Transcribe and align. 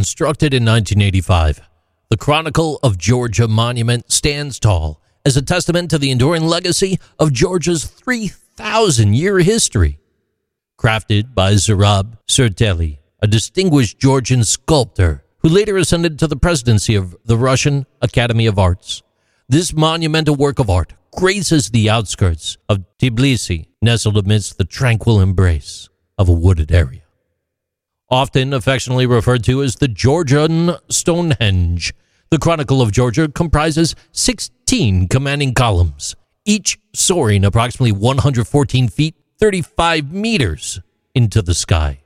Constructed 0.00 0.54
in 0.54 0.64
1985, 0.64 1.60
the 2.08 2.16
Chronicle 2.16 2.80
of 2.82 2.96
Georgia 2.96 3.46
Monument 3.46 4.10
stands 4.10 4.58
tall 4.58 5.02
as 5.26 5.36
a 5.36 5.42
testament 5.42 5.90
to 5.90 5.98
the 5.98 6.10
enduring 6.10 6.44
legacy 6.44 6.98
of 7.18 7.34
Georgia's 7.34 7.84
3,000 7.84 9.12
year 9.12 9.40
history. 9.40 9.98
Crafted 10.78 11.34
by 11.34 11.52
Zurab 11.52 12.16
Tsereteli, 12.26 13.00
a 13.20 13.26
distinguished 13.26 13.98
Georgian 13.98 14.42
sculptor 14.42 15.22
who 15.40 15.50
later 15.50 15.76
ascended 15.76 16.18
to 16.18 16.26
the 16.26 16.34
presidency 16.34 16.94
of 16.94 17.14
the 17.26 17.36
Russian 17.36 17.84
Academy 18.00 18.46
of 18.46 18.58
Arts, 18.58 19.02
this 19.50 19.74
monumental 19.74 20.34
work 20.34 20.58
of 20.58 20.70
art 20.70 20.94
graces 21.14 21.68
the 21.68 21.90
outskirts 21.90 22.56
of 22.70 22.86
Tbilisi, 22.98 23.66
nestled 23.82 24.16
amidst 24.16 24.56
the 24.56 24.64
tranquil 24.64 25.20
embrace 25.20 25.90
of 26.16 26.30
a 26.30 26.32
wooded 26.32 26.72
area. 26.72 27.02
Often 28.10 28.52
affectionately 28.54 29.06
referred 29.06 29.44
to 29.44 29.62
as 29.62 29.76
the 29.76 29.86
Georgian 29.86 30.72
Stonehenge, 30.88 31.94
the 32.30 32.38
Chronicle 32.38 32.82
of 32.82 32.90
Georgia 32.90 33.28
comprises 33.28 33.94
16 34.10 35.06
commanding 35.06 35.54
columns, 35.54 36.16
each 36.44 36.76
soaring 36.92 37.44
approximately 37.44 37.92
114 37.92 38.88
feet 38.88 39.14
35 39.38 40.12
meters 40.12 40.80
into 41.14 41.40
the 41.40 41.54
sky, 41.54 42.00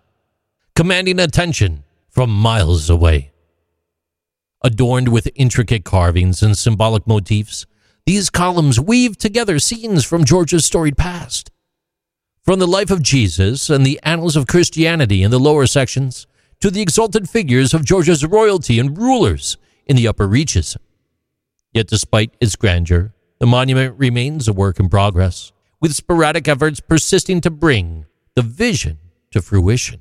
commanding 0.77 1.19
attention 1.19 1.85
from 2.11 2.29
miles 2.29 2.91
away. 2.91 3.33
Adorned 4.63 5.09
with 5.09 5.31
intricate 5.35 5.85
carvings 5.85 6.43
and 6.43 6.59
symbolic 6.59 7.07
motifs, 7.07 7.65
these 8.05 8.29
columns 8.29 8.79
weave 8.79 9.17
together 9.17 9.59
scenes 9.59 10.05
from 10.05 10.25
Georgia's 10.25 10.67
storied 10.67 10.99
past. 10.99 11.51
From 12.45 12.59
the 12.59 12.67
life 12.67 12.91
of 12.91 13.03
Jesus 13.03 13.71
and 13.71 13.87
the 13.87 13.99
annals 14.03 14.37
of 14.37 14.47
Christianity 14.47 15.23
in 15.23 15.31
the 15.31 15.41
lower 15.41 15.67
sections 15.67 16.27
to 16.61 16.71
the 16.71 16.83
exalted 16.83 17.27
figures 17.27 17.73
of 17.73 17.87
Georgia's 17.87 18.23
royalty 18.23 18.79
and 18.79 18.99
rulers 18.99 19.57
in 19.87 19.97
the 19.97 20.07
upper 20.07 20.29
reaches. 20.29 20.77
Yet, 21.73 21.87
despite 21.87 22.35
its 22.43 22.55
grandeur, 22.55 23.15
the 23.39 23.47
monument 23.47 23.99
remains 23.99 24.47
a 24.47 24.53
work 24.53 24.79
in 24.79 24.91
progress, 24.91 25.53
with 25.81 25.95
sporadic 25.95 26.47
efforts 26.47 26.81
persisting 26.81 27.41
to 27.41 27.51
bring 27.51 28.05
the 28.35 28.43
vision 28.43 28.99
to 29.31 29.41
fruition. 29.41 30.01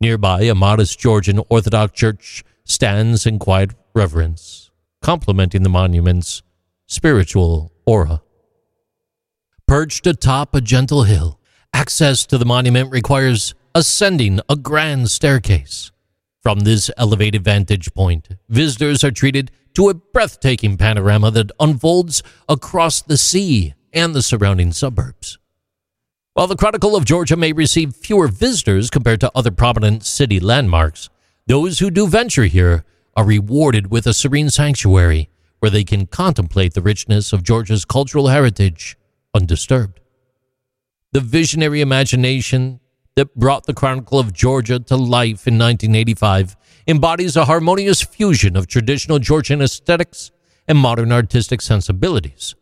Nearby, 0.00 0.44
a 0.44 0.54
modest 0.54 0.98
Georgian 0.98 1.42
Orthodox 1.50 1.92
church 1.92 2.44
stands 2.64 3.26
in 3.26 3.38
quiet 3.38 3.72
reverence, 3.94 4.70
complementing 5.02 5.64
the 5.64 5.68
monument's 5.68 6.42
spiritual 6.86 7.72
aura. 7.84 8.22
Perched 9.70 10.04
atop 10.08 10.52
a 10.56 10.60
gentle 10.60 11.04
hill, 11.04 11.38
access 11.72 12.26
to 12.26 12.36
the 12.36 12.44
monument 12.44 12.90
requires 12.90 13.54
ascending 13.72 14.40
a 14.48 14.56
grand 14.56 15.12
staircase. 15.12 15.92
From 16.42 16.58
this 16.58 16.90
elevated 16.96 17.44
vantage 17.44 17.94
point, 17.94 18.30
visitors 18.48 19.04
are 19.04 19.12
treated 19.12 19.52
to 19.74 19.88
a 19.88 19.94
breathtaking 19.94 20.76
panorama 20.76 21.30
that 21.30 21.52
unfolds 21.60 22.20
across 22.48 23.00
the 23.00 23.16
sea 23.16 23.74
and 23.92 24.12
the 24.12 24.24
surrounding 24.24 24.72
suburbs. 24.72 25.38
While 26.34 26.48
the 26.48 26.56
Chronicle 26.56 26.96
of 26.96 27.04
Georgia 27.04 27.36
may 27.36 27.52
receive 27.52 27.94
fewer 27.94 28.26
visitors 28.26 28.90
compared 28.90 29.20
to 29.20 29.30
other 29.36 29.52
prominent 29.52 30.04
city 30.04 30.40
landmarks, 30.40 31.10
those 31.46 31.78
who 31.78 31.92
do 31.92 32.08
venture 32.08 32.46
here 32.46 32.84
are 33.14 33.24
rewarded 33.24 33.88
with 33.88 34.08
a 34.08 34.14
serene 34.14 34.50
sanctuary 34.50 35.28
where 35.60 35.70
they 35.70 35.84
can 35.84 36.08
contemplate 36.08 36.74
the 36.74 36.82
richness 36.82 37.32
of 37.32 37.44
Georgia's 37.44 37.84
cultural 37.84 38.26
heritage 38.26 38.96
undisturbed. 39.34 40.00
The 41.12 41.20
visionary 41.20 41.80
imagination 41.80 42.80
that 43.16 43.34
brought 43.34 43.66
the 43.66 43.74
Chronicle 43.74 44.18
of 44.18 44.32
Georgia 44.32 44.78
to 44.78 44.96
life 44.96 45.46
in 45.46 45.58
1985 45.58 46.56
embodies 46.86 47.36
a 47.36 47.44
harmonious 47.44 48.02
fusion 48.02 48.56
of 48.56 48.66
traditional 48.66 49.18
Georgian 49.18 49.60
aesthetics 49.60 50.30
and 50.66 50.78
modern 50.78 51.12
artistic 51.12 51.60
sensibilities. 51.60 52.54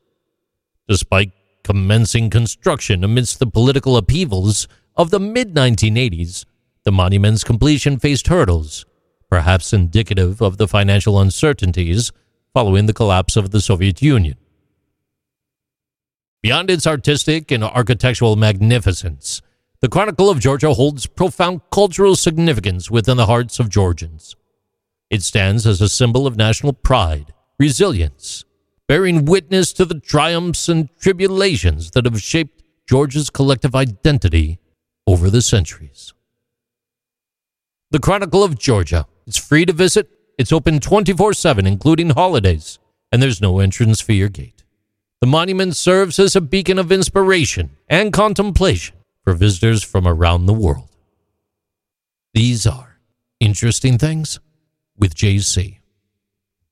Despite 0.88 1.32
commencing 1.62 2.30
construction 2.30 3.04
amidst 3.04 3.38
the 3.38 3.46
political 3.46 3.96
upheavals 3.96 4.66
of 4.96 5.10
the 5.10 5.20
mid 5.20 5.54
1980s, 5.54 6.44
the 6.84 6.92
monument's 6.92 7.44
completion 7.44 7.98
faced 7.98 8.28
hurdles, 8.28 8.86
perhaps 9.28 9.74
indicative 9.74 10.40
of 10.40 10.56
the 10.56 10.66
financial 10.66 11.20
uncertainties 11.20 12.10
following 12.54 12.86
the 12.86 12.94
collapse 12.94 13.36
of 13.36 13.50
the 13.50 13.60
Soviet 13.60 14.00
Union. 14.00 14.36
Beyond 16.40 16.70
its 16.70 16.86
artistic 16.86 17.50
and 17.50 17.64
architectural 17.64 18.36
magnificence, 18.36 19.42
the 19.80 19.88
Chronicle 19.88 20.30
of 20.30 20.38
Georgia 20.38 20.72
holds 20.72 21.06
profound 21.06 21.62
cultural 21.72 22.14
significance 22.14 22.90
within 22.90 23.16
the 23.16 23.26
hearts 23.26 23.58
of 23.58 23.68
Georgians. 23.68 24.36
It 25.10 25.22
stands 25.22 25.66
as 25.66 25.80
a 25.80 25.88
symbol 25.88 26.28
of 26.28 26.36
national 26.36 26.74
pride, 26.74 27.32
resilience, 27.58 28.44
bearing 28.86 29.24
witness 29.24 29.72
to 29.72 29.84
the 29.84 29.98
triumphs 29.98 30.68
and 30.68 30.88
tribulations 31.00 31.90
that 31.90 32.04
have 32.04 32.22
shaped 32.22 32.62
Georgia's 32.88 33.30
collective 33.30 33.74
identity 33.74 34.60
over 35.08 35.30
the 35.30 35.42
centuries. 35.42 36.14
The 37.90 37.98
Chronicle 37.98 38.44
of 38.44 38.58
Georgia. 38.58 39.06
It's 39.26 39.38
free 39.38 39.66
to 39.66 39.72
visit. 39.72 40.08
It's 40.38 40.52
open 40.52 40.78
24 40.78 41.32
7, 41.32 41.66
including 41.66 42.10
holidays, 42.10 42.78
and 43.10 43.20
there's 43.20 43.40
no 43.40 43.58
entrance 43.58 44.00
fee 44.00 44.22
or 44.22 44.28
gate. 44.28 44.57
The 45.20 45.26
monument 45.26 45.74
serves 45.74 46.20
as 46.20 46.36
a 46.36 46.40
beacon 46.40 46.78
of 46.78 46.92
inspiration 46.92 47.70
and 47.88 48.12
contemplation 48.12 48.94
for 49.24 49.32
visitors 49.32 49.82
from 49.82 50.06
around 50.06 50.46
the 50.46 50.54
world. 50.54 50.88
These 52.34 52.66
are 52.66 53.00
interesting 53.40 53.98
things 53.98 54.38
with 54.96 55.16
JC. 55.16 55.77